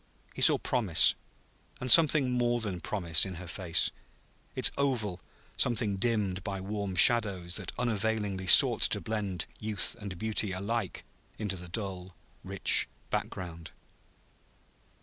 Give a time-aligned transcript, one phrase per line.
[0.33, 1.13] He saw promise,
[1.79, 3.91] and something more than promise, in her face,
[4.55, 5.19] its oval
[5.57, 11.03] something dimmed by warm shadows that unavailingly sought to blend youth and beauty alike
[11.37, 13.69] into the dull, rich background.